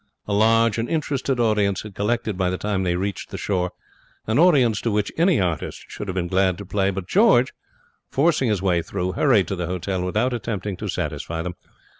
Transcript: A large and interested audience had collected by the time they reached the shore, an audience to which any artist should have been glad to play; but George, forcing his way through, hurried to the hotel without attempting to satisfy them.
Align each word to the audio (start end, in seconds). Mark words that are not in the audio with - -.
A 0.27 0.33
large 0.33 0.79
and 0.79 0.89
interested 0.89 1.39
audience 1.39 1.83
had 1.83 1.93
collected 1.93 2.35
by 2.35 2.49
the 2.49 2.57
time 2.57 2.81
they 2.81 2.95
reached 2.95 3.29
the 3.29 3.37
shore, 3.37 3.71
an 4.25 4.39
audience 4.39 4.81
to 4.81 4.89
which 4.89 5.11
any 5.15 5.39
artist 5.39 5.85
should 5.89 6.07
have 6.07 6.15
been 6.15 6.27
glad 6.27 6.57
to 6.57 6.65
play; 6.65 6.89
but 6.89 7.07
George, 7.07 7.53
forcing 8.09 8.49
his 8.49 8.63
way 8.63 8.81
through, 8.81 9.11
hurried 9.11 9.47
to 9.49 9.55
the 9.55 9.67
hotel 9.67 10.01
without 10.03 10.33
attempting 10.33 10.75
to 10.77 10.87
satisfy 10.87 11.43
them. 11.43 11.53